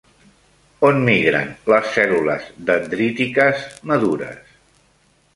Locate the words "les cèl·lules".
1.73-2.47